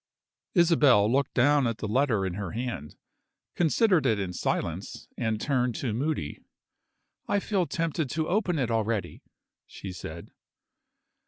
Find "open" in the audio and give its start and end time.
8.27-8.57